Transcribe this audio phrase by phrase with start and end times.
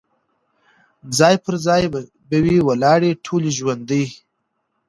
[1.17, 1.83] ځاي پر ځای
[2.29, 4.03] به وي ولاړي ټولي ژرندي